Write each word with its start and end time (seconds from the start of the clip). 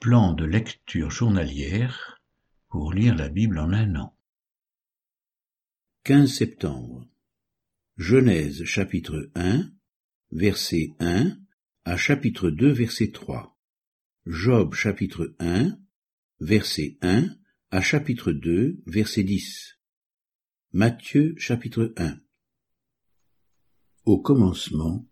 Plan 0.00 0.32
de 0.32 0.46
lecture 0.46 1.10
journalière 1.10 2.22
pour 2.68 2.94
lire 2.94 3.14
la 3.14 3.28
Bible 3.28 3.58
en 3.58 3.70
un 3.74 3.96
an. 3.96 4.16
15 6.04 6.32
septembre. 6.32 7.06
Genèse 7.98 8.64
chapitre 8.64 9.30
1, 9.34 9.70
verset 10.32 10.94
1 11.00 11.36
à 11.84 11.98
chapitre 11.98 12.48
2, 12.48 12.72
verset 12.72 13.10
3. 13.10 13.54
Job 14.24 14.72
chapitre 14.72 15.36
1, 15.38 15.78
verset 16.40 16.96
1 17.02 17.36
à 17.70 17.82
chapitre 17.82 18.32
2, 18.32 18.80
verset 18.86 19.22
10. 19.22 19.78
Matthieu 20.72 21.34
chapitre 21.36 21.92
1. 21.98 22.18
Au 24.06 24.18
commencement, 24.18 25.06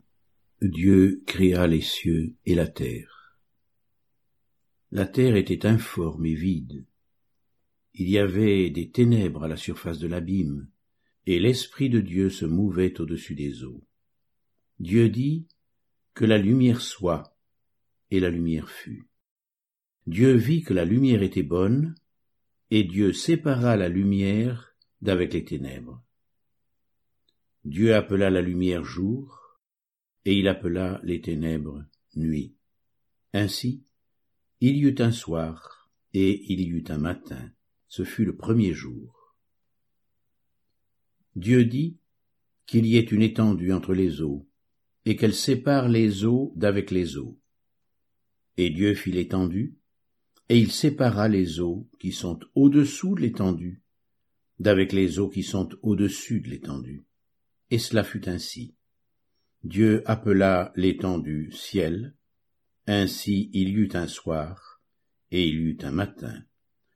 Dieu 0.62 1.22
créa 1.26 1.66
les 1.66 1.82
cieux 1.82 2.36
et 2.46 2.54
la 2.54 2.68
terre. 2.68 3.17
La 4.90 5.06
terre 5.06 5.36
était 5.36 5.66
informe 5.66 6.24
et 6.24 6.34
vide. 6.34 6.86
Il 7.94 8.08
y 8.08 8.18
avait 8.18 8.70
des 8.70 8.90
ténèbres 8.90 9.44
à 9.44 9.48
la 9.48 9.56
surface 9.56 9.98
de 9.98 10.06
l'abîme, 10.06 10.68
et 11.26 11.38
l'Esprit 11.38 11.90
de 11.90 12.00
Dieu 12.00 12.30
se 12.30 12.46
mouvait 12.46 12.98
au-dessus 13.00 13.34
des 13.34 13.64
eaux. 13.64 13.84
Dieu 14.78 15.10
dit 15.10 15.46
que 16.14 16.24
la 16.24 16.38
lumière 16.38 16.80
soit, 16.80 17.36
et 18.10 18.20
la 18.20 18.30
lumière 18.30 18.70
fut. 18.70 19.08
Dieu 20.06 20.32
vit 20.32 20.62
que 20.62 20.72
la 20.72 20.86
lumière 20.86 21.22
était 21.22 21.42
bonne, 21.42 21.94
et 22.70 22.84
Dieu 22.84 23.12
sépara 23.12 23.76
la 23.76 23.90
lumière 23.90 24.74
d'avec 25.02 25.34
les 25.34 25.44
ténèbres. 25.44 26.02
Dieu 27.64 27.94
appela 27.94 28.30
la 28.30 28.40
lumière 28.40 28.84
jour, 28.84 29.58
et 30.24 30.38
il 30.38 30.48
appela 30.48 31.00
les 31.02 31.20
ténèbres 31.20 31.84
nuit. 32.16 32.54
Ainsi, 33.34 33.84
il 34.60 34.76
y 34.76 34.82
eut 34.82 34.96
un 34.98 35.12
soir, 35.12 35.90
et 36.14 36.52
il 36.52 36.60
y 36.60 36.68
eut 36.68 36.84
un 36.88 36.98
matin, 36.98 37.50
ce 37.86 38.04
fut 38.04 38.24
le 38.24 38.36
premier 38.36 38.72
jour. 38.72 39.36
Dieu 41.36 41.64
dit 41.64 41.98
qu'il 42.66 42.84
y 42.86 42.96
ait 42.96 43.00
une 43.02 43.22
étendue 43.22 43.72
entre 43.72 43.94
les 43.94 44.20
eaux, 44.20 44.48
et 45.04 45.16
qu'elle 45.16 45.34
sépare 45.34 45.88
les 45.88 46.24
eaux 46.24 46.52
d'avec 46.56 46.90
les 46.90 47.16
eaux. 47.16 47.38
Et 48.56 48.70
Dieu 48.70 48.94
fit 48.94 49.12
l'étendue, 49.12 49.76
et 50.48 50.58
il 50.58 50.72
sépara 50.72 51.28
les 51.28 51.60
eaux 51.60 51.88
qui 52.00 52.12
sont 52.12 52.40
au-dessous 52.54 53.14
de 53.14 53.20
l'étendue, 53.20 53.82
d'avec 54.58 54.92
les 54.92 55.18
eaux 55.18 55.28
qui 55.28 55.44
sont 55.44 55.68
au-dessus 55.82 56.40
de 56.40 56.48
l'étendue. 56.48 57.04
Et 57.70 57.78
cela 57.78 58.02
fut 58.02 58.28
ainsi. 58.28 58.74
Dieu 59.62 60.02
appela 60.06 60.72
l'étendue 60.74 61.52
ciel, 61.52 62.14
ainsi 62.88 63.50
il 63.52 63.68
y 63.68 63.72
eut 63.72 63.90
un 63.94 64.08
soir, 64.08 64.80
et 65.30 65.46
il 65.46 65.54
y 65.54 65.58
eut 65.58 65.78
un 65.82 65.90
matin. 65.90 66.42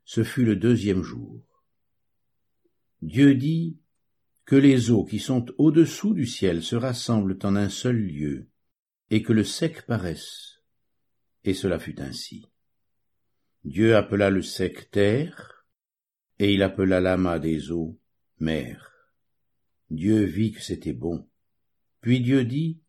Ce 0.05 0.25
fut 0.25 0.45
le 0.45 0.57
deuxième 0.57 1.03
jour. 1.03 1.65
Dieu 3.03 3.35
dit 3.35 3.79
que 4.45 4.57
les 4.57 4.91
eaux 4.91 5.05
qui 5.05 5.19
sont 5.19 5.47
au-dessous 5.59 6.15
du 6.15 6.27
ciel 6.27 6.63
se 6.63 6.77
rassemblent 6.77 7.39
en 7.43 7.57
un 7.57 7.69
seul 7.69 7.97
lieu, 7.97 8.49
et 9.11 9.23
que 9.23 9.33
le 9.33 9.45
sec 9.45 9.83
paraisse. 9.87 10.63
Et 11.45 11.55
cela 11.55 11.79
fut 11.79 12.01
ainsi. 12.01 12.47
Dieu 13.65 13.95
appela 13.95 14.31
le 14.31 14.43
sec 14.43 14.91
terre, 14.91 15.67
et 16.39 16.55
il 16.55 16.63
appela 16.63 17.01
l'amas 17.01 17.39
des 17.39 17.71
eaux 17.71 18.01
mer. 18.39 18.93
Dieu 19.91 20.25
vit 20.25 20.53
que 20.53 20.63
c'était 20.63 20.95
bon. 20.95 21.29
Puis 22.01 22.21
Dieu 22.21 22.45
dit 22.45 22.81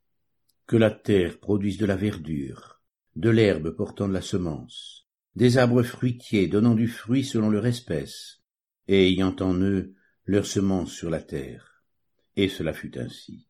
que 0.65 0.77
la 0.77 0.89
terre 0.89 1.39
produise 1.39 1.77
de 1.77 1.85
la 1.85 1.97
verdure, 1.97 2.72
de 3.15 3.29
l'herbe 3.29 3.71
portant 3.71 4.07
de 4.07 4.13
la 4.13 4.21
semence, 4.21 5.07
des 5.35 5.57
arbres 5.57 5.83
fruitiers 5.83 6.47
donnant 6.47 6.75
du 6.75 6.87
fruit 6.87 7.23
selon 7.23 7.49
leur 7.49 7.65
espèce, 7.65 8.41
et 8.87 9.07
ayant 9.07 9.35
en 9.39 9.55
eux 9.61 9.93
leur 10.25 10.45
semence 10.45 10.91
sur 10.91 11.09
la 11.09 11.21
terre. 11.21 11.83
Et 12.35 12.49
cela 12.49 12.73
fut 12.73 12.97
ainsi. 12.97 13.47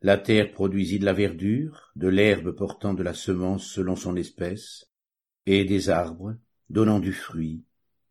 La 0.00 0.18
terre 0.18 0.52
produisit 0.52 1.00
de 1.00 1.04
la 1.04 1.12
verdure, 1.12 1.90
de 1.96 2.08
l'herbe 2.08 2.52
portant 2.52 2.94
de 2.94 3.02
la 3.02 3.14
semence 3.14 3.66
selon 3.66 3.96
son 3.96 4.16
espèce, 4.16 4.90
et 5.46 5.64
des 5.64 5.88
arbres 5.88 6.36
donnant 6.70 7.00
du 7.00 7.12
fruit, 7.12 7.64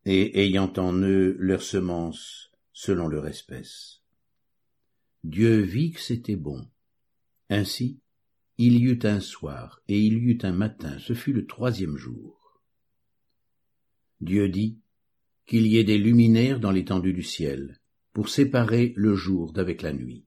et 0.06 0.44
ayant 0.44 0.74
en 0.78 0.94
eux 1.02 1.36
leur 1.40 1.62
semence 1.62 2.52
selon 2.74 3.08
leur 3.08 3.28
espèce. 3.28 4.02
Dieu 5.24 5.60
vit 5.60 5.92
que 5.92 6.00
c'était 6.00 6.36
bon. 6.36 6.68
Ainsi, 7.50 8.00
il 8.58 8.78
y 8.78 8.86
eut 8.86 9.00
un 9.04 9.20
soir, 9.20 9.82
et 9.88 10.00
il 10.00 10.14
y 10.14 10.32
eut 10.32 10.40
un 10.42 10.52
matin, 10.52 10.98
ce 11.00 11.14
fut 11.14 11.34
le 11.34 11.46
troisième 11.46 11.98
jour. 11.98 12.64
Dieu 14.20 14.50
dit 14.50 14.80
qu'il 15.46 15.68
y 15.68 15.78
ait 15.78 15.84
des 15.84 15.98
luminaires 15.98 16.60
dans 16.60 16.72
l'étendue 16.72 17.14
du 17.14 17.24
ciel, 17.24 17.80
pour 18.14 18.30
séparer 18.30 18.94
le 18.96 19.16
jour 19.16 19.54
d'avec 19.54 19.84
la 19.84 19.94
nuit, 19.94 20.26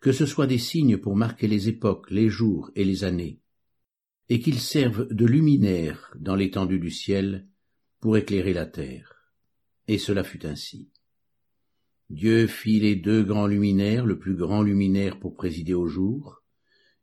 que 0.00 0.10
ce 0.10 0.24
soit 0.24 0.46
des 0.46 0.58
signes 0.58 0.96
pour 0.96 1.16
marquer 1.16 1.46
les 1.46 1.68
époques, 1.68 2.10
les 2.10 2.30
jours 2.30 2.70
et 2.76 2.84
les 2.84 3.04
années, 3.04 3.40
et 4.30 4.40
qu'ils 4.40 4.60
servent 4.60 5.06
de 5.12 5.26
luminaires 5.26 6.14
dans 6.18 6.34
l'étendue 6.34 6.78
du 6.78 6.90
ciel 6.90 7.46
pour 8.00 8.16
éclairer 8.16 8.54
la 8.54 8.64
terre. 8.64 9.30
Et 9.86 9.98
cela 9.98 10.24
fut 10.24 10.46
ainsi. 10.46 10.90
Dieu 12.08 12.46
fit 12.46 12.80
les 12.80 12.96
deux 12.96 13.22
grands 13.22 13.46
luminaires, 13.46 14.06
le 14.06 14.18
plus 14.18 14.34
grand 14.34 14.62
luminaire 14.62 15.18
pour 15.18 15.34
présider 15.34 15.74
au 15.74 15.86
jour, 15.86 16.43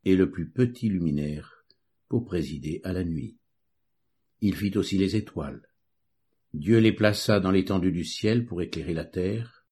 et 0.06 0.16
le 0.16 0.29
plus 0.31 0.50
petit 0.50 0.89
luminaire 0.89 1.66
pour 2.07 2.25
présider 2.25 2.81
à 2.84 2.94
la 2.94 3.03
nuit. 3.03 3.38
Il 4.41 4.56
fit 4.56 4.75
aussi 4.78 4.97
les 4.97 5.16
étoiles. 5.16 5.62
Dieu 6.53 6.79
les 6.79 6.91
plaça 6.91 7.39
dans 7.39 7.51
l'étendue 7.51 7.91
du 7.91 8.03
ciel 8.03 8.45
pour 8.45 8.62
éclairer 8.62 8.94
la 8.94 9.06
terre, 9.06 9.66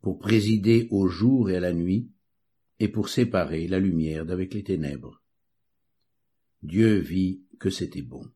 pour 0.00 0.18
présider 0.18 0.88
au 0.90 1.06
jour 1.06 1.50
et 1.50 1.56
à 1.56 1.60
la 1.60 1.72
nuit, 1.72 2.10
et 2.78 2.88
pour 2.88 3.08
séparer 3.08 3.68
la 3.68 3.78
lumière 3.78 4.26
d'avec 4.26 4.54
les 4.54 4.64
ténèbres. 4.64 5.22
Dieu 6.62 6.98
vit 6.98 7.42
que 7.60 7.70
c'était 7.70 8.02
bon. 8.02 8.28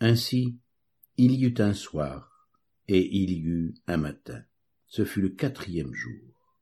Ainsi, 0.00 0.58
il 1.16 1.32
y 1.32 1.44
eut 1.44 1.54
un 1.58 1.74
soir, 1.74 2.48
et 2.88 3.16
il 3.16 3.32
y 3.32 3.40
eut 3.40 3.74
un 3.86 3.98
matin. 3.98 4.42
Ce 4.86 5.04
fut 5.04 5.20
le 5.20 5.28
quatrième 5.28 5.92
jour. 5.92 6.56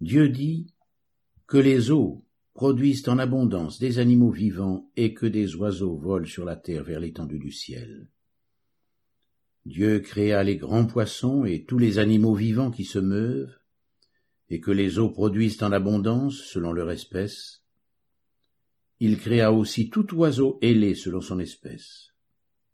Dieu 0.00 0.28
dit, 0.28 0.72
que 1.50 1.58
les 1.58 1.90
eaux 1.90 2.24
produisent 2.54 3.08
en 3.08 3.18
abondance 3.18 3.80
des 3.80 3.98
animaux 3.98 4.30
vivants 4.30 4.88
et 4.94 5.14
que 5.14 5.26
des 5.26 5.56
oiseaux 5.56 5.96
volent 5.96 6.24
sur 6.24 6.44
la 6.44 6.54
terre 6.54 6.84
vers 6.84 7.00
l'étendue 7.00 7.40
du 7.40 7.50
ciel. 7.50 8.08
Dieu 9.66 9.98
créa 9.98 10.44
les 10.44 10.56
grands 10.56 10.86
poissons 10.86 11.44
et 11.44 11.64
tous 11.64 11.76
les 11.76 11.98
animaux 11.98 12.36
vivants 12.36 12.70
qui 12.70 12.84
se 12.84 13.00
meuvent, 13.00 13.52
et 14.48 14.60
que 14.60 14.70
les 14.70 15.00
eaux 15.00 15.10
produisent 15.10 15.60
en 15.64 15.72
abondance 15.72 16.36
selon 16.36 16.72
leur 16.72 16.92
espèce. 16.92 17.64
Il 19.00 19.18
créa 19.18 19.50
aussi 19.50 19.90
tout 19.90 20.14
oiseau 20.14 20.60
ailé 20.62 20.94
selon 20.94 21.20
son 21.20 21.40
espèce. 21.40 22.14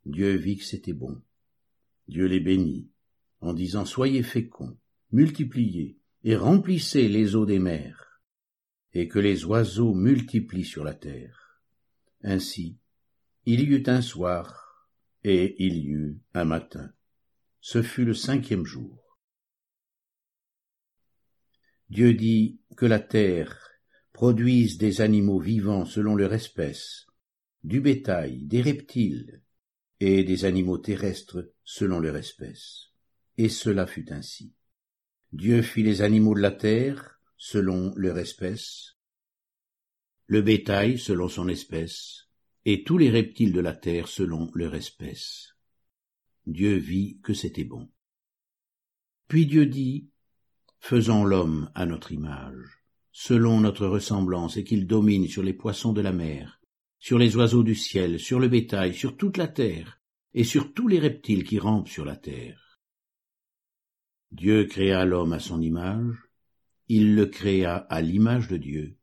Dieu 0.04 0.36
vit 0.36 0.58
que 0.58 0.64
c'était 0.64 0.92
bon. 0.92 1.22
Dieu 2.08 2.26
les 2.26 2.40
bénit, 2.40 2.90
en 3.40 3.54
disant 3.54 3.86
Soyez 3.86 4.22
féconds, 4.22 4.76
multipliez, 5.12 5.96
et 6.24 6.36
remplissez 6.36 7.08
les 7.08 7.36
eaux 7.36 7.46
des 7.46 7.58
mers 7.58 8.05
et 8.98 9.08
que 9.08 9.18
les 9.18 9.44
oiseaux 9.44 9.92
multiplient 9.92 10.64
sur 10.64 10.82
la 10.82 10.94
terre. 10.94 11.60
Ainsi, 12.22 12.78
il 13.44 13.60
y 13.60 13.64
eut 13.64 13.82
un 13.88 14.00
soir, 14.00 14.88
et 15.22 15.54
il 15.62 15.76
y 15.76 15.88
eut 15.88 16.18
un 16.32 16.46
matin. 16.46 16.90
Ce 17.60 17.82
fut 17.82 18.06
le 18.06 18.14
cinquième 18.14 18.64
jour. 18.64 19.18
Dieu 21.90 22.14
dit 22.14 22.62
que 22.78 22.86
la 22.86 22.98
terre 22.98 23.68
produise 24.14 24.78
des 24.78 25.02
animaux 25.02 25.40
vivants 25.40 25.84
selon 25.84 26.16
leur 26.16 26.32
espèce, 26.32 27.06
du 27.64 27.82
bétail, 27.82 28.46
des 28.46 28.62
reptiles, 28.62 29.42
et 30.00 30.24
des 30.24 30.46
animaux 30.46 30.78
terrestres 30.78 31.52
selon 31.64 32.00
leur 32.00 32.16
espèce. 32.16 32.92
Et 33.36 33.50
cela 33.50 33.86
fut 33.86 34.10
ainsi. 34.10 34.54
Dieu 35.32 35.60
fit 35.60 35.82
les 35.82 36.00
animaux 36.00 36.34
de 36.34 36.40
la 36.40 36.52
terre, 36.52 37.15
selon 37.36 37.92
leur 37.96 38.18
espèce, 38.18 38.96
le 40.26 40.42
bétail 40.42 40.98
selon 40.98 41.28
son 41.28 41.48
espèce, 41.48 42.28
et 42.64 42.82
tous 42.82 42.98
les 42.98 43.10
reptiles 43.10 43.52
de 43.52 43.60
la 43.60 43.74
terre 43.74 44.08
selon 44.08 44.50
leur 44.54 44.74
espèce. 44.74 45.56
Dieu 46.46 46.76
vit 46.76 47.20
que 47.22 47.32
c'était 47.32 47.64
bon. 47.64 47.88
Puis 49.28 49.46
Dieu 49.46 49.66
dit, 49.66 50.10
Faisons 50.78 51.24
l'homme 51.24 51.70
à 51.74 51.86
notre 51.86 52.12
image, 52.12 52.82
selon 53.12 53.60
notre 53.60 53.86
ressemblance, 53.86 54.56
et 54.56 54.64
qu'il 54.64 54.86
domine 54.86 55.26
sur 55.26 55.42
les 55.42 55.54
poissons 55.54 55.92
de 55.92 56.00
la 56.00 56.12
mer, 56.12 56.60
sur 56.98 57.18
les 57.18 57.36
oiseaux 57.36 57.62
du 57.62 57.74
ciel, 57.74 58.20
sur 58.20 58.38
le 58.38 58.48
bétail, 58.48 58.94
sur 58.94 59.16
toute 59.16 59.36
la 59.36 59.48
terre, 59.48 60.00
et 60.34 60.44
sur 60.44 60.74
tous 60.74 60.86
les 60.86 60.98
reptiles 60.98 61.44
qui 61.44 61.58
rampent 61.58 61.88
sur 61.88 62.04
la 62.04 62.16
terre. 62.16 62.80
Dieu 64.32 64.66
créa 64.66 65.04
l'homme 65.04 65.32
à 65.32 65.40
son 65.40 65.62
image, 65.62 66.25
il 66.88 67.14
le 67.14 67.26
créa 67.26 67.76
à 67.76 68.00
l'image 68.00 68.48
de 68.48 68.56
Dieu. 68.56 68.96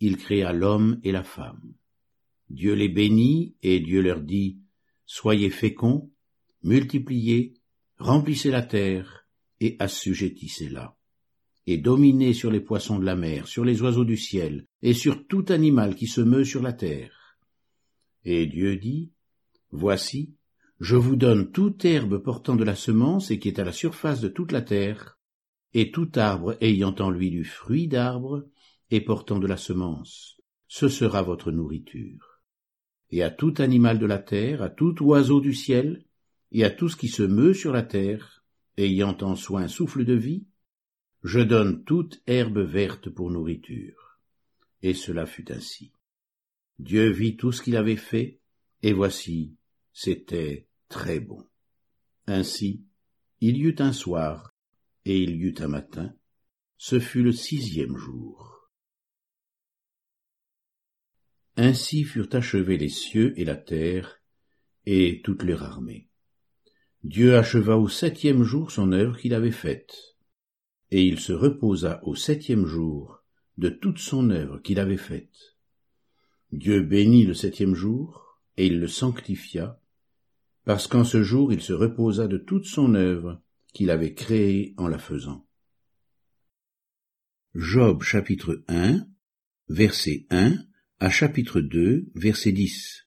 Il 0.00 0.16
créa 0.16 0.52
l'homme 0.52 1.00
et 1.02 1.12
la 1.12 1.24
femme. 1.24 1.74
Dieu 2.48 2.74
les 2.74 2.88
bénit, 2.88 3.54
et 3.62 3.80
Dieu 3.80 4.00
leur 4.00 4.20
dit, 4.20 4.58
Soyez 5.06 5.50
féconds, 5.50 6.10
multipliez, 6.62 7.54
remplissez 7.98 8.50
la 8.50 8.62
terre, 8.62 9.26
et 9.60 9.76
assujettissez-la. 9.78 10.96
Et 11.66 11.78
dominez 11.78 12.32
sur 12.32 12.50
les 12.50 12.60
poissons 12.60 12.98
de 12.98 13.04
la 13.04 13.16
mer, 13.16 13.46
sur 13.46 13.64
les 13.64 13.82
oiseaux 13.82 14.04
du 14.04 14.16
ciel, 14.16 14.66
et 14.82 14.94
sur 14.94 15.26
tout 15.26 15.44
animal 15.48 15.94
qui 15.94 16.06
se 16.06 16.20
meut 16.20 16.44
sur 16.44 16.62
la 16.62 16.72
terre. 16.72 17.38
Et 18.24 18.46
Dieu 18.46 18.76
dit, 18.76 19.12
Voici, 19.70 20.34
je 20.80 20.96
vous 20.96 21.16
donne 21.16 21.52
toute 21.52 21.84
herbe 21.84 22.18
portant 22.18 22.56
de 22.56 22.64
la 22.64 22.74
semence 22.74 23.30
et 23.30 23.38
qui 23.38 23.48
est 23.48 23.58
à 23.58 23.64
la 23.64 23.72
surface 23.72 24.20
de 24.20 24.28
toute 24.28 24.50
la 24.50 24.62
terre, 24.62 25.19
et 25.74 25.90
tout 25.90 26.10
arbre 26.16 26.56
ayant 26.60 26.94
en 26.98 27.10
lui 27.10 27.30
du 27.30 27.44
fruit 27.44 27.88
d'arbre 27.88 28.46
et 28.90 29.00
portant 29.00 29.38
de 29.38 29.46
la 29.46 29.56
semence, 29.56 30.40
ce 30.66 30.88
sera 30.88 31.22
votre 31.22 31.52
nourriture. 31.52 32.42
Et 33.10 33.22
à 33.22 33.30
tout 33.30 33.54
animal 33.58 33.98
de 33.98 34.06
la 34.06 34.18
terre, 34.18 34.62
à 34.62 34.70
tout 34.70 35.02
oiseau 35.02 35.40
du 35.40 35.54
ciel, 35.54 36.04
et 36.52 36.64
à 36.64 36.70
tout 36.70 36.88
ce 36.88 36.96
qui 36.96 37.08
se 37.08 37.22
meut 37.22 37.54
sur 37.54 37.72
la 37.72 37.82
terre, 37.82 38.44
ayant 38.76 39.16
en 39.20 39.36
soi 39.36 39.60
un 39.60 39.68
souffle 39.68 40.04
de 40.04 40.14
vie, 40.14 40.46
je 41.22 41.40
donne 41.40 41.84
toute 41.84 42.22
herbe 42.26 42.58
verte 42.58 43.10
pour 43.10 43.30
nourriture. 43.30 44.18
Et 44.82 44.94
cela 44.94 45.26
fut 45.26 45.52
ainsi. 45.52 45.92
Dieu 46.78 47.10
vit 47.10 47.36
tout 47.36 47.52
ce 47.52 47.62
qu'il 47.62 47.76
avait 47.76 47.96
fait, 47.96 48.40
et 48.82 48.92
voici, 48.92 49.54
c'était 49.92 50.66
très 50.88 51.20
bon. 51.20 51.46
Ainsi, 52.26 52.84
il 53.40 53.56
y 53.58 53.64
eut 53.64 53.76
un 53.80 53.92
soir, 53.92 54.49
et 55.04 55.22
il 55.22 55.36
y 55.36 55.44
eut 55.44 55.54
un 55.58 55.68
matin, 55.68 56.14
ce 56.76 56.98
fut 56.98 57.22
le 57.22 57.32
sixième 57.32 57.96
jour. 57.96 58.70
Ainsi 61.56 62.04
furent 62.04 62.28
achevés 62.32 62.78
les 62.78 62.88
cieux 62.88 63.38
et 63.38 63.44
la 63.44 63.56
terre, 63.56 64.20
et 64.86 65.20
toute 65.22 65.42
leur 65.42 65.62
armée. 65.62 66.08
Dieu 67.04 67.36
acheva 67.36 67.76
au 67.76 67.88
septième 67.88 68.42
jour 68.42 68.70
son 68.70 68.92
œuvre 68.92 69.18
qu'il 69.18 69.34
avait 69.34 69.50
faite, 69.50 70.16
et 70.90 71.04
il 71.04 71.20
se 71.20 71.32
reposa 71.32 72.00
au 72.04 72.14
septième 72.14 72.66
jour 72.66 73.22
de 73.58 73.68
toute 73.68 73.98
son 73.98 74.30
œuvre 74.30 74.58
qu'il 74.58 74.78
avait 74.78 74.96
faite. 74.96 75.56
Dieu 76.52 76.80
bénit 76.80 77.24
le 77.24 77.34
septième 77.34 77.74
jour, 77.74 78.40
et 78.56 78.66
il 78.66 78.80
le 78.80 78.88
sanctifia, 78.88 79.80
parce 80.64 80.86
qu'en 80.86 81.04
ce 81.04 81.22
jour 81.22 81.52
il 81.52 81.60
se 81.60 81.72
reposa 81.72 82.26
de 82.26 82.38
toute 82.38 82.64
son 82.64 82.94
œuvre 82.94 83.40
qu'il 83.72 83.90
avait 83.90 84.14
créée 84.14 84.74
en 84.76 84.88
la 84.88 84.98
faisant. 84.98 85.46
Job 87.54 88.02
chapitre 88.02 88.64
1, 88.68 89.06
verset 89.68 90.26
1 90.30 90.56
à 90.98 91.10
chapitre 91.10 91.60
2, 91.60 92.10
verset 92.14 92.52
10. 92.52 93.06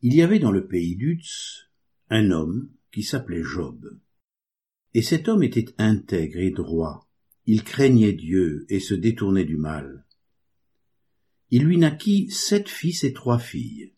Il 0.00 0.14
y 0.14 0.22
avait 0.22 0.38
dans 0.38 0.50
le 0.50 0.66
pays 0.66 0.96
d'Utz 0.96 1.70
un 2.10 2.30
homme 2.30 2.70
qui 2.90 3.02
s'appelait 3.02 3.44
Job. 3.44 4.00
Et 4.94 5.02
cet 5.02 5.28
homme 5.28 5.42
était 5.42 5.72
intègre 5.78 6.38
et 6.38 6.50
droit, 6.50 7.08
il 7.46 7.64
craignait 7.64 8.12
Dieu 8.12 8.66
et 8.68 8.80
se 8.80 8.94
détournait 8.94 9.44
du 9.44 9.56
mal. 9.56 10.06
Il 11.50 11.64
lui 11.64 11.76
naquit 11.76 12.30
sept 12.30 12.68
fils 12.68 13.04
et 13.04 13.12
trois 13.12 13.38
filles. 13.38 13.92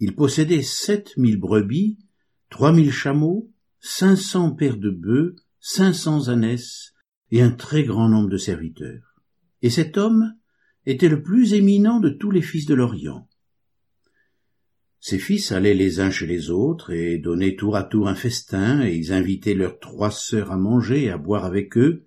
Il 0.00 0.14
possédait 0.14 0.62
sept 0.62 1.16
mille 1.16 1.38
brebis, 1.38 1.98
trois 2.50 2.72
mille 2.72 2.92
chameaux, 2.92 3.52
cinq 3.80 4.16
cents 4.16 4.52
paires 4.52 4.76
de 4.76 4.90
bœufs, 4.90 5.36
cinq 5.60 5.92
cents 5.92 6.28
ânesses, 6.28 6.94
et 7.30 7.42
un 7.42 7.50
très 7.50 7.84
grand 7.84 8.08
nombre 8.08 8.30
de 8.30 8.36
serviteurs. 8.36 9.22
Et 9.62 9.70
cet 9.70 9.98
homme 9.98 10.34
était 10.86 11.08
le 11.08 11.22
plus 11.22 11.52
éminent 11.52 12.00
de 12.00 12.08
tous 12.08 12.30
les 12.30 12.42
fils 12.42 12.66
de 12.66 12.74
l'Orient. 12.74 13.28
Ses 15.00 15.18
fils 15.18 15.52
allaient 15.52 15.74
les 15.74 16.00
uns 16.00 16.10
chez 16.10 16.26
les 16.26 16.50
autres 16.50 16.90
et 16.90 17.18
donnaient 17.18 17.54
tour 17.54 17.76
à 17.76 17.84
tour 17.84 18.08
un 18.08 18.14
festin, 18.14 18.84
et 18.84 18.94
ils 18.94 19.12
invitaient 19.12 19.54
leurs 19.54 19.78
trois 19.78 20.10
sœurs 20.10 20.50
à 20.50 20.56
manger 20.56 21.04
et 21.04 21.10
à 21.10 21.18
boire 21.18 21.44
avec 21.44 21.76
eux. 21.76 22.06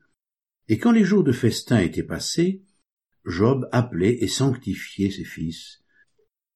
Et 0.68 0.78
quand 0.78 0.92
les 0.92 1.04
jours 1.04 1.24
de 1.24 1.32
festin 1.32 1.80
étaient 1.80 2.04
passés, 2.04 2.64
Job 3.26 3.70
appelait 3.72 4.18
et 4.24 4.28
sanctifiait 4.28 5.12
ses 5.12 5.24
fils, 5.24 5.84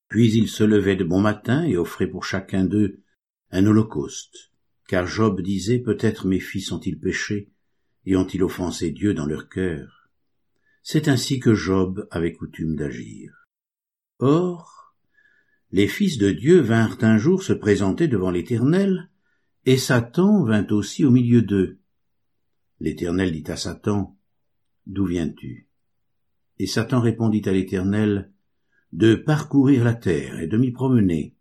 puis 0.08 0.34
il 0.34 0.48
se 0.48 0.64
levait 0.64 0.96
de 0.96 1.04
bon 1.04 1.22
matin 1.22 1.64
et 1.64 1.78
offrait 1.78 2.08
pour 2.08 2.26
chacun 2.26 2.66
d'eux 2.66 3.04
un 3.52 3.66
holocauste, 3.66 4.52
car 4.88 5.08
Job 5.08 5.42
disait 5.42 5.80
peut-être 5.80 6.28
mes 6.28 6.40
fils 6.40 6.72
ont-ils 6.72 7.00
péché 7.00 7.50
et 8.06 8.16
ont-ils 8.16 8.44
offensé 8.44 8.92
Dieu 8.92 9.14
dans 9.14 9.26
leur 9.26 9.50
cœur. 9.50 10.10
C'est 10.84 11.08
ainsi 11.08 11.40
que 11.40 11.56
Job 11.56 12.08
avait 12.12 12.34
coutume 12.34 12.76
d'agir. 12.76 13.48
Or, 14.20 14.94
les 15.72 15.88
fils 15.88 16.18
de 16.18 16.32
Dieu 16.32 16.62
vinrent 16.62 17.04
un 17.04 17.18
jour 17.18 17.44
se 17.44 17.54
présenter 17.54 18.08
devant 18.08 18.32
l'Éternel, 18.32 19.10
et 19.66 19.78
Satan 19.78 20.44
vint 20.44 20.68
aussi 20.68 21.04
au 21.04 21.12
milieu 21.12 21.42
d'eux. 21.42 21.80
L'Éternel 22.80 23.32
dit 23.32 23.52
à 23.52 23.58
Satan, 23.58 24.16
D'où 24.86 25.06
viens-tu? 25.06 25.68
Et 26.60 26.68
Satan 26.68 27.02
répondit 27.02 27.42
à 27.46 27.52
l'Éternel, 27.52 28.32
de 28.94 29.16
parcourir 29.16 29.84
la 29.84 29.96
terre 29.96 30.40
et 30.40 30.48
de 30.48 30.58
m'y 30.58 30.72
promener. 30.72 31.35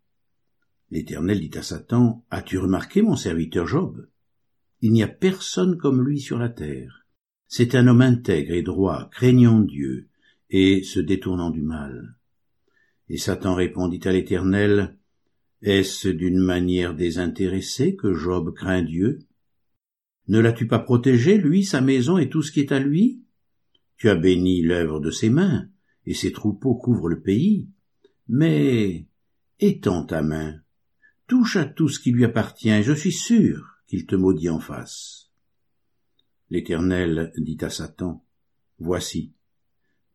L'Éternel 0.95 1.41
dit 1.41 1.57
à 1.57 1.61
Satan, 1.61 2.23
As-tu 2.31 2.57
remarqué 2.57 3.01
mon 3.01 3.17
serviteur 3.17 3.67
Job? 3.67 4.07
Il 4.79 4.93
n'y 4.93 5.03
a 5.03 5.09
personne 5.09 5.77
comme 5.77 6.01
lui 6.01 6.21
sur 6.21 6.39
la 6.39 6.47
terre. 6.47 7.05
C'est 7.49 7.75
un 7.75 7.87
homme 7.87 7.99
intègre 7.99 8.53
et 8.53 8.61
droit, 8.61 9.09
craignant 9.11 9.59
Dieu, 9.59 10.07
et 10.49 10.83
se 10.83 11.01
détournant 11.01 11.49
du 11.49 11.61
mal. 11.61 12.15
Et 13.09 13.17
Satan 13.17 13.55
répondit 13.55 13.99
à 14.05 14.13
l'Éternel, 14.13 14.97
Est-ce 15.61 16.07
d'une 16.07 16.39
manière 16.39 16.95
désintéressée 16.95 17.97
que 17.97 18.13
Job 18.13 18.53
craint 18.53 18.81
Dieu? 18.81 19.19
Ne 20.29 20.39
l'as-tu 20.39 20.65
pas 20.65 20.79
protégé, 20.79 21.37
lui, 21.37 21.65
sa 21.65 21.81
maison 21.81 22.17
et 22.17 22.29
tout 22.29 22.41
ce 22.41 22.53
qui 22.53 22.61
est 22.61 22.71
à 22.71 22.79
lui? 22.79 23.21
Tu 23.97 24.07
as 24.07 24.15
béni 24.15 24.61
l'œuvre 24.61 25.01
de 25.01 25.11
ses 25.11 25.29
mains, 25.29 25.67
et 26.05 26.13
ses 26.13 26.31
troupeaux 26.31 26.75
couvrent 26.75 27.09
le 27.09 27.19
pays. 27.19 27.67
Mais 28.29 29.07
étends 29.59 30.05
ta 30.05 30.21
main, 30.21 30.61
touche 31.27 31.55
à 31.55 31.65
tout 31.65 31.89
ce 31.89 31.99
qui 31.99 32.11
lui 32.11 32.25
appartient, 32.25 32.69
et 32.69 32.83
je 32.83 32.93
suis 32.93 33.11
sûr 33.11 33.77
qu'il 33.87 34.05
te 34.05 34.15
maudit 34.15 34.49
en 34.49 34.59
face. 34.59 35.31
L'Éternel 36.49 37.31
dit 37.37 37.57
à 37.61 37.69
Satan, 37.69 38.23
Voici, 38.79 39.33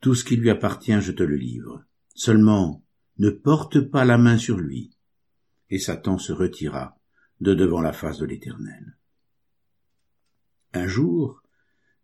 tout 0.01 0.15
ce 0.15 0.25
qui 0.25 0.37
lui 0.37 0.51
appartient, 0.51 1.01
je 1.01 1.12
te 1.12 1.23
le 1.23 1.37
livre. 1.37 1.85
Seulement, 2.15 2.85
ne 3.19 3.31
porte 3.31 3.81
pas 3.81 4.05
la 4.05 4.19
main 4.19 4.39
sur 4.39 4.59
lui. 4.59 4.97
Et 5.69 5.79
Satan 5.79 6.19
se 6.19 6.32
retira 6.32 6.99
de 7.41 7.55
devant 7.55 7.81
la 7.81 7.93
face 7.93 8.19
de 8.19 8.27
l'Éternel. 8.27 8.99
Un 10.73 10.87
jour, 10.87 11.43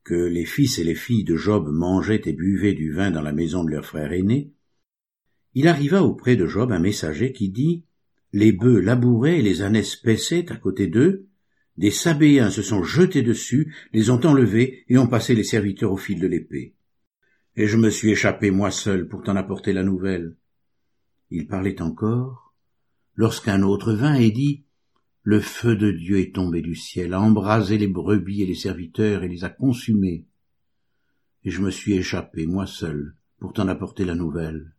que 0.03 0.15
les 0.15 0.45
fils 0.45 0.79
et 0.79 0.85
les 0.85 0.95
filles 0.95 1.25
de 1.25 1.37
Job 1.37 1.69
mangeaient 1.69 2.23
et 2.27 2.33
buvaient 2.33 2.75
du 2.75 2.93
vin 2.93 3.11
dans 3.11 3.23
la 3.23 3.33
maison 3.33 3.65
de 3.65 3.71
leur 3.71 3.85
frère 3.85 4.13
aîné, 4.13 4.53
il 5.55 5.69
arriva 5.69 6.03
auprès 6.03 6.37
de 6.37 6.47
Job 6.47 6.71
un 6.71 6.79
messager 6.79 7.33
qui 7.33 7.49
dit 7.49 7.85
Les 8.33 8.53
bœufs 8.53 8.81
labouraient 8.81 9.39
et 9.39 9.43
les 9.43 9.63
ânesses 9.63 9.97
paissaient 9.97 10.51
à 10.51 10.57
côté 10.57 10.87
d'eux, 10.87 11.27
des 11.77 11.91
Sabéens 11.91 12.51
se 12.51 12.63
sont 12.63 12.83
jetés 12.83 13.23
dessus, 13.23 13.75
les 13.93 14.11
ont 14.11 14.25
enlevés 14.25 14.85
et 14.89 14.99
ont 14.99 15.07
passé 15.07 15.35
les 15.35 15.45
serviteurs 15.45 15.93
au 15.93 15.97
fil 15.97 16.19
de 16.21 16.27
l'épée. 16.27 16.75
Et 17.57 17.67
je 17.67 17.77
me 17.77 17.91
suis 17.91 18.11
échappé 18.11 18.51
moi 18.51 18.71
seul 18.71 19.09
pour 19.09 19.23
t'en 19.23 19.37
apporter 19.37 19.73
la 19.73 19.83
nouvelle. 19.83 20.37
Il 21.31 21.47
parlait 21.47 21.81
encore, 21.83 22.55
lorsqu'un 23.15 23.63
autre 23.63 23.93
vint 23.93 24.15
et 24.15 24.31
dit 24.31 24.65
le 25.23 25.41
feu 25.41 25.75
de 25.75 25.91
Dieu 25.91 26.21
est 26.21 26.33
tombé 26.33 26.63
du 26.63 26.77
ciel, 26.77 27.13
a 27.13 27.21
embrasé 27.21 27.79
les 27.79 27.89
brebis 27.89 28.43
et 28.43 28.47
les 28.47 28.55
serviteurs 28.55 29.25
et 29.25 29.29
les 29.29 29.43
a 29.43 29.49
consumés. 29.49 30.25
Et 31.43 31.51
je 31.51 31.63
me 31.63 31.71
suis 31.73 31.95
échappé, 31.95 32.47
moi 32.47 32.65
seul, 32.65 33.17
pour 33.41 33.53
t'en 33.53 33.67
apporter 33.67 34.05
la 34.05 34.15
nouvelle. 34.15 34.73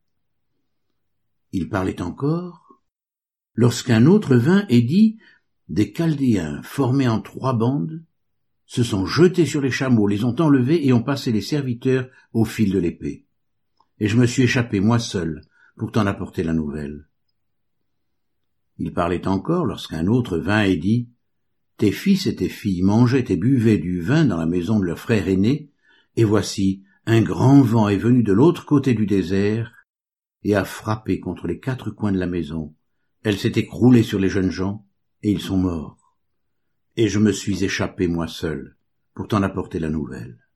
Il 1.52 1.68
parlait 1.68 2.02
encore, 2.02 2.67
lorsqu'un 3.58 4.06
autre 4.06 4.38
vint 4.38 4.66
et 4.70 4.82
dit, 4.82 5.18
des 5.68 5.92
Chaldéens 5.92 6.62
formés 6.64 7.10
en 7.10 7.20
trois 7.20 7.54
bandes, 7.54 8.04
se 8.66 8.84
sont 8.84 9.06
jetés 9.06 9.46
sur 9.46 9.62
les 9.62 9.72
chameaux, 9.72 10.08
les 10.08 10.24
ont 10.24 10.36
enlevés 10.40 10.86
et 10.86 10.94
ont 10.94 11.04
passé 11.04 11.32
les 11.32 11.42
serviteurs 11.42 12.08
au 12.34 12.46
fil 12.46 12.72
de 12.72 12.80
l'épée. 12.80 13.26
Et 14.00 14.08
je 14.08 14.18
me 14.18 14.28
suis 14.28 14.44
échappé, 14.44 14.80
moi 14.80 15.00
seul, 15.00 15.42
pour 15.76 15.92
t'en 15.92 16.06
apporter 16.06 16.44
la 16.44 16.54
nouvelle. 16.54 17.08
Il 18.78 18.94
parlait 18.94 19.28
encore 19.28 19.66
lorsqu'un 19.66 20.06
autre 20.08 20.38
vint 20.38 20.64
et 20.64 20.78
dit 20.78 21.10
Tes 21.78 21.92
fils 21.92 22.28
et 22.28 22.36
tes 22.36 22.50
filles 22.50 22.84
mangeaient 22.84 23.26
et 23.30 23.38
buvaient 23.38 23.80
du 23.80 24.02
vin 24.02 24.26
dans 24.26 24.38
la 24.38 24.46
maison 24.46 24.80
de 24.80 24.86
leur 24.86 25.00
frère 25.00 25.28
aîné, 25.28 25.72
et 26.16 26.24
voici, 26.24 26.84
un 27.08 27.22
grand 27.22 27.62
vent 27.62 27.88
est 27.88 27.98
venu 27.98 28.22
de 28.22 28.34
l'autre 28.34 28.66
côté 28.66 28.94
du 28.94 29.08
désert 29.08 29.74
et 30.44 30.56
a 30.56 30.64
frappé 30.64 31.20
contre 31.20 31.48
les 31.48 31.60
quatre 31.60 31.90
coins 31.90 32.12
de 32.12 32.20
la 32.20 32.28
maison. 32.28 32.76
Elle 33.28 33.38
s'est 33.38 33.60
écroulée 33.60 34.04
sur 34.04 34.20
les 34.20 34.30
jeunes 34.30 34.52
gens, 34.52 34.88
et 35.22 35.30
ils 35.30 35.42
sont 35.42 35.58
morts. 35.58 36.16
Et 36.96 37.10
je 37.10 37.20
me 37.20 37.34
suis 37.34 37.66
échappé 37.66 38.08
moi 38.08 38.26
seul, 38.26 38.78
pour 39.14 39.28
t'en 39.28 39.44
apporter 39.44 39.80
la 39.80 39.90
nouvelle. 39.90 40.48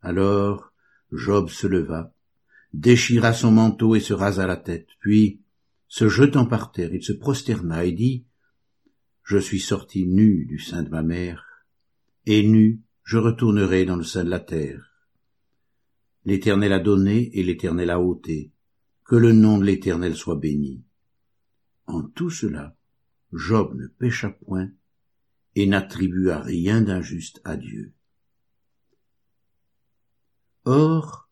Alors 0.00 0.72
Job 1.12 1.50
se 1.50 1.66
leva, 1.66 2.14
déchira 2.72 3.34
son 3.34 3.50
manteau 3.50 3.94
et 3.94 4.00
se 4.00 4.14
rasa 4.14 4.46
la 4.46 4.56
tête. 4.56 4.88
Puis, 5.00 5.42
se 5.86 6.08
jetant 6.08 6.46
par 6.46 6.72
terre, 6.72 6.94
il 6.94 7.02
se 7.02 7.12
prosterna 7.12 7.84
et 7.84 7.92
dit, 7.92 8.24
Je 9.22 9.36
suis 9.36 9.60
sorti 9.60 10.06
nu 10.06 10.46
du 10.46 10.58
sein 10.58 10.84
de 10.84 10.88
ma 10.88 11.02
mère, 11.02 11.44
et 12.24 12.42
nu 12.42 12.80
je 13.04 13.18
retournerai 13.18 13.84
dans 13.84 13.96
le 13.96 14.04
sein 14.04 14.24
de 14.24 14.30
la 14.30 14.40
terre. 14.40 14.94
L'Éternel 16.24 16.72
a 16.72 16.80
donné 16.80 17.38
et 17.38 17.42
l'Éternel 17.42 17.90
a 17.90 18.00
ôté. 18.00 18.50
Que 19.04 19.16
le 19.16 19.34
nom 19.34 19.58
de 19.58 19.64
l'Éternel 19.64 20.16
soit 20.16 20.36
béni. 20.36 20.86
En 21.86 22.02
tout 22.02 22.30
cela, 22.30 22.76
Job 23.32 23.74
ne 23.74 23.86
pécha 23.86 24.30
point 24.30 24.70
et 25.54 25.66
n'attribua 25.66 26.40
rien 26.40 26.80
d'injuste 26.80 27.40
à 27.44 27.56
Dieu. 27.56 27.92
Or, 30.64 31.28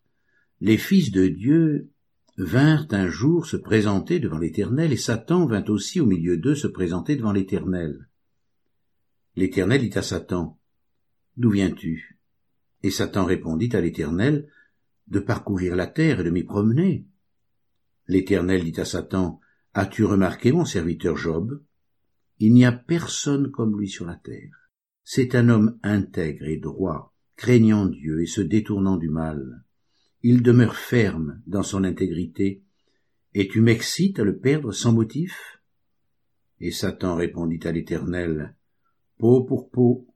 les 0.59 0.77
fils 0.77 1.11
de 1.11 1.27
Dieu 1.27 1.91
vinrent 2.37 2.87
un 2.91 3.07
jour 3.07 3.45
se 3.45 3.57
présenter 3.57 4.19
devant 4.19 4.37
l'Éternel, 4.37 4.91
et 4.91 4.97
Satan 4.97 5.45
vint 5.45 5.65
aussi 5.65 5.99
au 5.99 6.05
milieu 6.05 6.37
d'eux 6.37 6.55
se 6.55 6.67
présenter 6.67 7.15
devant 7.15 7.31
l'Éternel. 7.31 8.09
L'Éternel 9.35 9.81
dit 9.81 9.97
à 9.97 10.01
Satan, 10.01 10.59
D'où 11.37 11.49
viens-tu? 11.51 12.19
Et 12.83 12.91
Satan 12.91 13.25
répondit 13.25 13.73
à 13.75 13.81
l'Éternel, 13.81 14.49
De 15.07 15.19
parcourir 15.19 15.75
la 15.75 15.87
terre 15.87 16.19
et 16.19 16.23
de 16.23 16.29
m'y 16.29 16.43
promener. 16.43 17.05
L'Éternel 18.07 18.63
dit 18.63 18.79
à 18.79 18.85
Satan, 18.85 19.39
As-tu 19.73 20.03
remarqué 20.03 20.51
mon 20.51 20.65
serviteur 20.65 21.15
Job? 21.15 21.63
Il 22.39 22.53
n'y 22.53 22.65
a 22.65 22.73
personne 22.73 23.51
comme 23.51 23.79
lui 23.79 23.87
sur 23.87 24.05
la 24.05 24.15
terre. 24.15 24.69
C'est 25.03 25.33
un 25.33 25.47
homme 25.47 25.79
intègre 25.81 26.45
et 26.45 26.57
droit, 26.57 27.15
craignant 27.37 27.85
Dieu 27.85 28.21
et 28.21 28.25
se 28.25 28.41
détournant 28.41 28.97
du 28.97 29.09
mal. 29.09 29.63
Il 30.23 30.43
demeure 30.43 30.75
ferme 30.75 31.41
dans 31.47 31.63
son 31.63 31.85
intégrité, 31.85 32.63
et 33.33 33.47
tu 33.47 33.61
m'excites 33.61 34.19
à 34.19 34.23
le 34.23 34.37
perdre 34.37 34.73
sans 34.73 34.91
motif? 34.91 35.61
Et 36.59 36.71
Satan 36.71 37.15
répondit 37.15 37.65
à 37.65 37.71
l'Éternel, 37.71 38.55
Peau 39.17 39.43
pour 39.45 39.69
peau, 39.69 40.07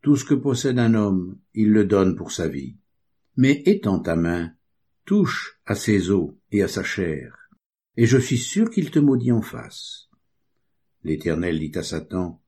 tout 0.00 0.16
ce 0.16 0.24
que 0.24 0.34
possède 0.34 0.78
un 0.78 0.94
homme, 0.94 1.38
il 1.54 1.72
le 1.72 1.84
donne 1.84 2.14
pour 2.14 2.30
sa 2.30 2.48
vie. 2.48 2.76
Mais 3.36 3.62
étends 3.66 4.00
ta 4.00 4.14
main, 4.14 4.52
touche 5.04 5.60
à 5.66 5.74
ses 5.74 6.10
os 6.10 6.34
et 6.50 6.62
à 6.62 6.68
sa 6.68 6.84
chair, 6.84 7.41
et 7.96 8.06
je 8.06 8.18
suis 8.18 8.38
sûr 8.38 8.70
qu'il 8.70 8.90
te 8.90 8.98
maudit 8.98 9.32
en 9.32 9.42
face. 9.42 10.08
L'Éternel 11.04 11.58
dit 11.58 11.76
à 11.76 11.82
Satan, 11.82 12.40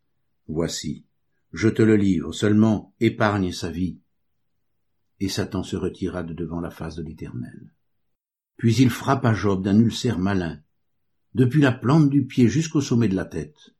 Voici, 0.47 1.05
je 1.53 1.69
te 1.69 1.83
le 1.83 1.97
livre, 1.97 2.33
seulement 2.33 2.95
épargne 3.01 3.53
sa 3.53 3.71
vie 3.71 3.99
et 5.21 5.29
Satan 5.29 5.63
se 5.63 5.77
retira 5.77 6.23
de 6.23 6.35
devant 6.35 6.61
la 6.61 6.71
face 6.71 6.97
de 6.97 7.03
l'Éternel. 7.03 7.73
Puis 8.57 8.77
il 8.77 8.91
frappa 8.91 9.35
Job 9.35 9.63
d'un 9.63 9.79
ulcère 9.79 10.19
malin, 10.19 10.61
depuis 11.35 11.61
la 11.61 11.73
plante 11.73 12.11
du 12.11 12.27
pied 12.27 12.49
jusqu'au 12.49 12.81
sommet 12.81 13.09
de 13.09 13.17
la 13.17 13.25
tête. 13.25 13.75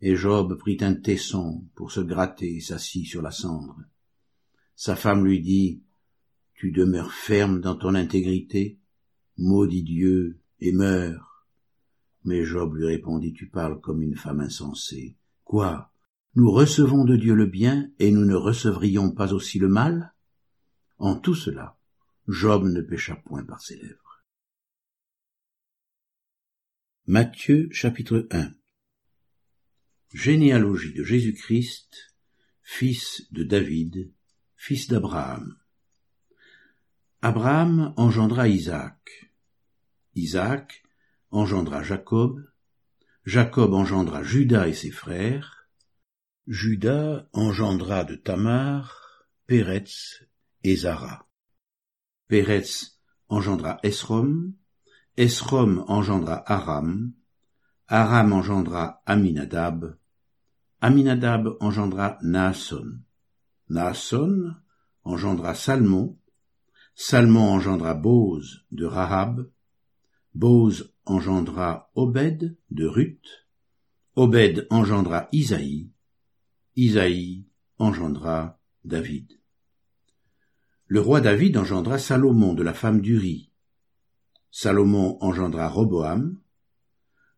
Et 0.00 0.16
Job 0.16 0.56
prit 0.58 0.78
un 0.80 0.94
tesson 0.94 1.64
pour 1.74 1.92
se 1.92 2.00
gratter 2.00 2.56
et 2.56 2.60
s'assit 2.60 3.06
sur 3.06 3.22
la 3.22 3.30
cendre. 3.30 3.78
Sa 4.76 4.96
femme 4.96 5.24
lui 5.24 5.40
dit, 5.40 5.82
Tu 6.54 6.72
demeures 6.72 7.12
ferme 7.12 7.60
dans 7.60 7.76
ton 7.76 7.94
intégrité, 7.94 8.78
maudit 9.36 9.82
Dieu 9.82 10.40
et 10.60 10.72
meurs. 10.72 11.46
Mais 12.24 12.44
Job 12.44 12.74
lui 12.74 12.86
répondit, 12.86 13.32
Tu 13.32 13.48
parles 13.48 13.80
comme 13.80 14.02
une 14.02 14.16
femme 14.16 14.40
insensée. 14.40 15.16
Quoi? 15.44 15.92
Nous 16.34 16.50
recevons 16.50 17.04
de 17.04 17.16
Dieu 17.16 17.34
le 17.34 17.46
bien 17.46 17.90
et 17.98 18.10
nous 18.10 18.24
ne 18.24 18.34
recevrions 18.34 19.12
pas 19.12 19.32
aussi 19.32 19.58
le 19.58 19.68
mal? 19.68 20.14
En 20.98 21.16
tout 21.16 21.34
cela, 21.34 21.78
Job 22.28 22.64
ne 22.64 22.80
pécha 22.80 23.16
point 23.16 23.44
par 23.44 23.60
ses 23.60 23.76
lèvres. 23.76 24.22
Matthieu 27.06 27.68
chapitre 27.70 28.26
1 28.30 28.54
Généalogie 30.14 30.94
de 30.94 31.04
Jésus-Christ, 31.04 32.14
fils 32.62 33.30
de 33.32 33.44
David, 33.44 34.12
fils 34.56 34.88
d'Abraham. 34.88 35.58
Abraham 37.20 37.92
engendra 37.96 38.48
Isaac. 38.48 39.23
Isaac 40.14 40.82
engendra 41.30 41.82
Jacob. 41.82 42.40
Jacob 43.24 43.72
engendra 43.74 44.22
Judas 44.22 44.68
et 44.68 44.74
ses 44.74 44.90
frères. 44.90 45.68
Judas 46.46 47.26
engendra 47.32 48.04
de 48.04 48.16
Tamar, 48.16 48.92
Péretz 49.46 50.24
et 50.62 50.76
Zara. 50.76 51.26
Pérez 52.28 52.98
engendra 53.28 53.78
Esrom, 53.82 54.54
Esrom 55.16 55.84
engendra 55.88 56.42
Aram, 56.46 57.12
Aram 57.86 58.32
engendra 58.32 59.02
Aminadab, 59.06 59.96
Aminadab 60.80 61.56
engendra 61.60 62.18
Naasson, 62.22 63.04
Naasson 63.68 64.56
engendra 65.04 65.54
Salmon, 65.54 66.18
Salmon 66.94 67.56
engendra 67.56 67.94
Boz 67.94 68.64
de 68.70 68.86
Rahab, 68.86 69.46
Boz 70.34 70.82
engendra 71.06 71.90
Obed 71.94 72.56
de 72.70 72.86
Ruth, 72.86 73.28
Obed 74.16 74.66
engendra 74.70 75.28
Isaïe, 75.32 75.92
Isaïe 76.76 77.46
engendra 77.78 78.58
David. 78.84 79.38
Le 80.86 81.00
roi 81.00 81.20
David 81.20 81.56
engendra 81.56 81.98
Salomon 81.98 82.54
de 82.54 82.64
la 82.64 82.74
femme 82.74 83.00
d'Uri. 83.00 83.52
Salomon 84.50 85.18
engendra 85.20 85.68
Roboam. 85.68 86.40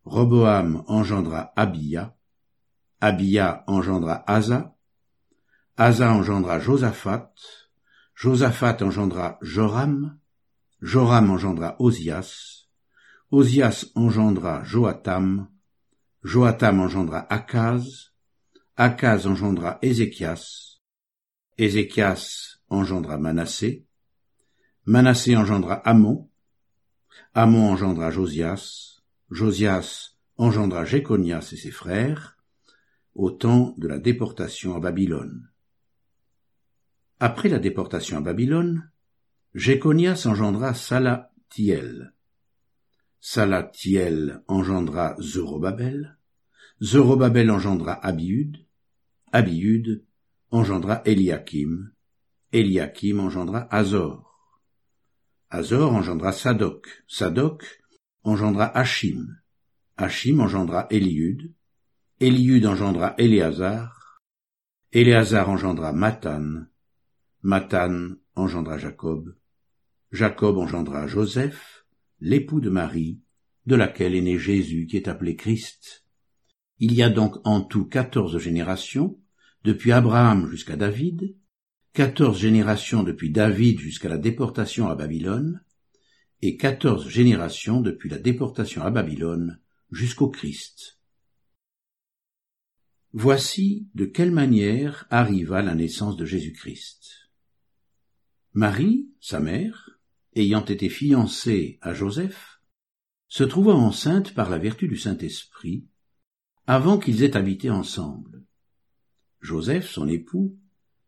Roboam 0.05 0.83
engendra 0.89 1.53
Abia. 1.55 2.15
Abia 3.01 3.63
engendra 3.69 4.25
Asa. 4.27 4.75
Asa 5.77 6.15
engendra 6.15 6.59
Josaphat. 6.61 7.31
Josaphat 8.15 8.81
engendra 8.81 9.39
Joram. 9.43 10.19
Joram 10.81 11.35
engendra 11.37 11.77
Osias. 11.79 12.56
Osias 13.31 13.91
engendra 13.95 14.63
Joatam. 14.65 15.49
Joatam 16.23 16.81
engendra 16.81 17.27
Akaz. 17.29 18.13
Akaz 18.77 19.27
engendra 19.27 19.79
Ézéchias. 19.83 20.77
Ézéchias 21.59 22.61
engendra 22.69 23.17
Manassé, 23.17 23.87
Manassé 24.85 25.37
engendra 25.37 25.77
Amon, 25.85 26.29
Amon 27.33 27.73
engendra 27.73 28.11
Josias, 28.11 29.03
Josias 29.31 30.17
engendra 30.37 30.85
Jéconias 30.85 31.53
et 31.53 31.57
ses 31.57 31.71
frères, 31.71 32.37
au 33.15 33.31
temps 33.31 33.75
de 33.79 33.89
la 33.89 33.99
déportation 33.99 34.77
à 34.77 34.81
Babylone. 34.81 35.51
Après 37.21 37.49
la 37.49 37.59
déportation 37.59 38.19
à 38.19 38.21
Babylone, 38.21 38.91
Jéconias 39.55 40.27
engendra 40.27 40.75
Salatiel. 40.75 42.13
Salatiel 43.21 44.43
engendra 44.49 45.17
Zorobabel. 45.21 46.17
Zorobabel 46.81 47.51
engendra 47.51 47.95
Abiud. 48.03 48.57
Abiud 49.33 50.03
engendra 50.53 51.03
Eliakim. 51.05 51.93
Eliakim 52.53 53.21
engendra 53.21 53.69
Azor. 53.71 54.25
Azor 55.51 55.93
engendra 55.93 56.33
Sadok. 56.33 56.87
Sadok 57.07 57.65
engendra 58.25 58.73
Hachim. 58.75 59.27
Hachim 59.97 60.41
engendra 60.41 60.87
Eliud. 60.91 61.55
Eliud 62.21 62.65
engendra 62.65 63.15
Éléazar. 63.19 63.93
Éléazar 64.93 65.49
engendra 65.49 65.93
Matan. 65.93 66.71
Matan 67.43 68.21
engendra 68.37 68.79
Jacob. 68.79 69.37
Jacob 70.13 70.59
engendra 70.59 71.07
Joseph, 71.07 71.76
l'époux 72.21 72.61
de 72.61 72.71
Marie, 72.71 73.21
de 73.67 73.75
laquelle 73.75 74.15
est 74.15 74.23
né 74.23 74.39
Jésus 74.39 74.87
qui 74.87 74.97
est 74.97 75.09
appelé 75.09 75.37
Christ. 75.37 76.05
Il 76.79 76.95
y 76.95 77.03
a 77.03 77.11
donc 77.11 77.37
en 77.45 77.63
tout 77.63 77.85
quatorze 77.85 78.39
générations, 78.39 79.19
depuis 79.65 79.93
Abraham 79.93 80.49
jusqu'à 80.49 80.77
David, 80.77 81.35
quatorze 81.93 82.39
générations 82.39 83.03
depuis 83.03 83.31
David 83.31 83.81
jusqu'à 83.81 84.09
la 84.09 84.19
déportation 84.19 84.89
à 84.89 84.95
Babylone, 84.95 85.63
et 86.43 86.57
quatorze 86.57 87.09
générations 87.09 87.81
depuis 87.81 88.11
la 88.11 88.19
déportation 88.19 88.83
à 88.83 88.91
Babylone 88.91 89.59
jusqu'au 89.91 90.29
Christ. 90.29 91.01
Voici 93.13 93.89
de 93.95 94.05
quelle 94.05 94.31
manière 94.31 95.07
arriva 95.11 95.63
la 95.63 95.75
naissance 95.75 96.17
de 96.17 96.27
Jésus-Christ. 96.27 97.31
Marie, 98.53 99.09
sa 99.21 99.41
mère, 99.41 99.96
ayant 100.37 100.65
été 100.65 100.89
fiancée 100.89 101.79
à 101.81 101.95
Joseph, 101.95 102.61
se 103.29 103.43
trouva 103.43 103.73
enceinte 103.73 104.35
par 104.35 104.51
la 104.51 104.59
vertu 104.59 104.87
du 104.87 104.97
Saint-Esprit, 104.97 105.87
avant 106.67 106.99
qu'ils 106.99 107.23
aient 107.23 107.37
habité 107.37 107.71
ensemble. 107.71 108.45
Joseph, 109.41 109.89
son 109.89 110.07
époux, 110.09 110.57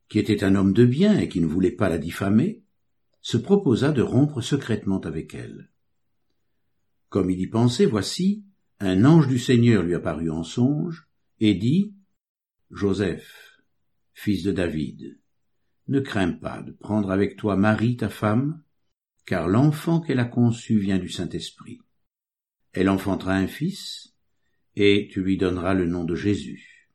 qui 0.08 0.18
était 0.18 0.42
un 0.42 0.54
homme 0.54 0.72
de 0.72 0.84
bien 0.84 1.18
et 1.18 1.28
qui 1.28 1.40
ne 1.40 1.46
voulait 1.46 1.70
pas 1.70 1.88
la 1.88 1.98
diffamer, 1.98 2.62
se 3.20 3.36
proposa 3.36 3.92
de 3.92 4.02
rompre 4.02 4.40
secrètement 4.40 5.00
avec 5.00 5.34
elle. 5.34 5.70
Comme 7.08 7.30
il 7.30 7.40
y 7.40 7.46
pensait, 7.46 7.86
voici, 7.86 8.44
un 8.80 9.04
ange 9.04 9.28
du 9.28 9.38
Seigneur 9.38 9.82
lui 9.82 9.94
apparut 9.94 10.30
en 10.30 10.44
songe, 10.44 11.08
et 11.40 11.54
dit, 11.54 11.94
Joseph, 12.70 13.60
fils 14.12 14.42
de 14.42 14.52
David, 14.52 15.20
ne 15.88 16.00
crains 16.00 16.32
pas 16.32 16.62
de 16.62 16.72
prendre 16.72 17.10
avec 17.10 17.36
toi 17.36 17.56
Marie 17.56 17.96
ta 17.96 18.08
femme, 18.08 18.62
car 19.28 19.46
l'enfant 19.46 20.00
qu'elle 20.00 20.20
a 20.20 20.24
conçu 20.24 20.78
vient 20.78 20.98
du 20.98 21.10
Saint-Esprit. 21.10 21.82
Elle 22.72 22.88
enfantera 22.88 23.34
un 23.34 23.46
fils, 23.46 24.14
et 24.74 25.06
tu 25.12 25.22
lui 25.22 25.36
donneras 25.36 25.74
le 25.74 25.84
nom 25.84 26.04
de 26.04 26.14
Jésus. 26.14 26.88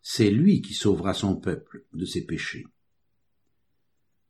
C'est 0.00 0.30
lui 0.30 0.62
qui 0.62 0.72
sauvera 0.72 1.12
son 1.12 1.36
peuple 1.36 1.84
de 1.92 2.06
ses 2.06 2.24
péchés. 2.24 2.64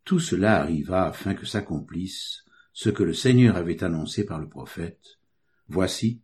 Tout 0.03 0.19
cela 0.19 0.61
arriva 0.61 1.05
afin 1.07 1.35
que 1.35 1.47
s'accomplisse 1.47 2.45
ce 2.73 2.91
que 2.91 3.05
le 3.05 3.15
Seigneur 3.15 3.55
avait 3.55 3.85
annoncé 3.85 4.27
par 4.27 4.41
le 4.41 4.49
prophète. 4.49 5.21
Voici, 5.69 6.23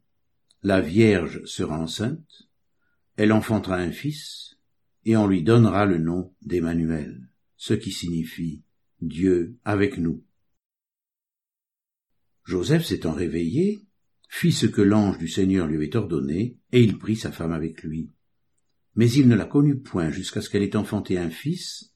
la 0.65 0.81
Vierge 0.81 1.45
sera 1.45 1.79
enceinte, 1.79 2.49
elle 3.15 3.31
enfantera 3.31 3.77
un 3.77 3.93
fils, 3.93 4.59
et 5.05 5.17
on 5.17 5.29
lui 5.29 5.45
donnera 5.45 5.87
le 5.87 5.99
nom 5.99 6.35
d'Emmanuel, 6.43 7.29
ce 7.57 7.75
qui 7.75 7.93
signifie 7.93 8.65
Dieu 9.01 9.61
avec 9.65 9.97
nous. 9.97 10.25
Joseph 12.45 12.85
s'étant 12.85 13.13
réveillé, 13.13 13.87
fit 14.29 14.53
ce 14.53 14.67
que 14.67 14.83
l'ange 14.83 15.19
du 15.19 15.29
Seigneur 15.29 15.67
lui 15.67 15.77
avait 15.77 15.97
ordonné, 15.97 16.59
et 16.73 16.83
il 16.83 16.99
prit 16.99 17.17
sa 17.17 17.33
femme 17.33 17.53
avec 17.53 17.83
lui. 17.83 18.13
Mais 18.95 19.11
il 19.11 19.29
ne 19.29 19.37
la 19.37 19.47
connut 19.47 19.81
point 19.81 20.11
jusqu'à 20.11 20.41
ce 20.41 20.51
qu'elle 20.51 20.63
ait 20.63 20.77
enfanté 20.77 21.19
un 21.19 21.31
fils, 21.31 21.95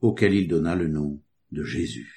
auquel 0.00 0.34
il 0.34 0.48
donna 0.48 0.74
le 0.74 0.88
nom 0.88 1.22
de 1.52 1.62
Jésus. 1.62 2.15